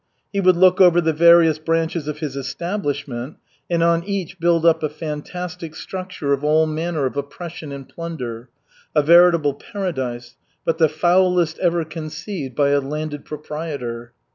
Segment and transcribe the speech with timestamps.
[0.33, 3.37] He would look over the various branches of his establishment
[3.69, 8.49] and on each build up a fantastic structure of all manner of oppression and plunder
[8.95, 14.13] a veritable paradise, but the foulest ever conceived by a landed proprietor.